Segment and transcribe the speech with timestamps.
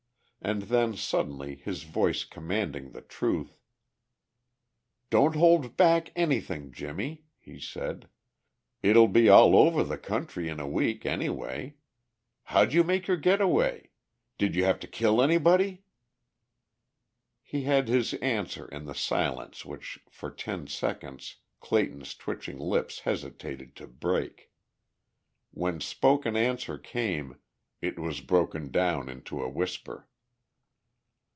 [0.43, 3.59] And then, suddenly, his voice commanding the truth:
[5.11, 8.09] "Don't hold back anything, Jimmie," he said.
[8.81, 11.75] "It'll be all over the country in a week, anyway.
[12.45, 13.91] How'd you make your get away?
[14.39, 15.83] Did you have to kill anybody?"
[17.43, 23.75] He had his answer in the silence which for ten seconds Clayton's twitching lips hesitated
[23.75, 24.49] to break.
[25.51, 27.37] When spoken answer came
[27.79, 30.07] it was broken down into a whisper.